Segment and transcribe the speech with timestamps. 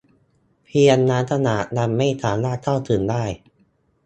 [0.65, 3.23] เพียงน้ำสะอาดยังไม่สามารถเข้าถึงได้